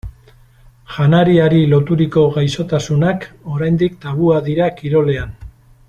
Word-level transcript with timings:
Janariari 0.93 1.59
loturiko 1.73 2.23
gaixotasunak 2.37 3.29
oraindik 3.57 4.01
tabua 4.07 4.41
dira 4.49 4.73
kirolean. 4.81 5.39